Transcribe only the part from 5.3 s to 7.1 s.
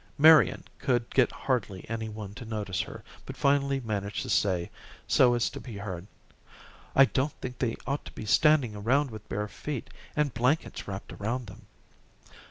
as to be heard: "I